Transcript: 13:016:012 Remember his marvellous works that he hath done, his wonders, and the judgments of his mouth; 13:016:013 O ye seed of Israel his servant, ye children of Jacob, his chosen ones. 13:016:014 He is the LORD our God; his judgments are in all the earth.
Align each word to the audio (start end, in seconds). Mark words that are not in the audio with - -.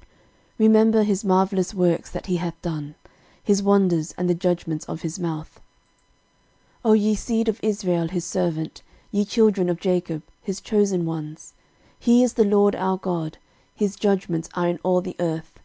13:016:012 0.00 0.10
Remember 0.58 1.02
his 1.02 1.22
marvellous 1.22 1.74
works 1.74 2.08
that 2.10 2.24
he 2.24 2.36
hath 2.38 2.62
done, 2.62 2.94
his 3.44 3.62
wonders, 3.62 4.14
and 4.16 4.26
the 4.26 4.32
judgments 4.34 4.86
of 4.86 5.02
his 5.02 5.18
mouth; 5.18 5.60
13:016:013 6.82 6.90
O 6.90 6.92
ye 6.94 7.14
seed 7.14 7.46
of 7.48 7.60
Israel 7.62 8.08
his 8.08 8.24
servant, 8.24 8.80
ye 9.10 9.26
children 9.26 9.68
of 9.68 9.78
Jacob, 9.78 10.22
his 10.40 10.62
chosen 10.62 11.04
ones. 11.04 11.52
13:016:014 12.00 12.06
He 12.06 12.22
is 12.22 12.32
the 12.32 12.44
LORD 12.44 12.74
our 12.74 12.96
God; 12.96 13.36
his 13.74 13.96
judgments 13.96 14.48
are 14.54 14.68
in 14.70 14.78
all 14.82 15.02
the 15.02 15.16
earth. 15.20 15.60